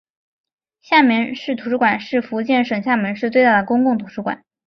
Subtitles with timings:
[0.81, 4.43] 厦门市图书馆是福建省厦门市最大的公共图书馆。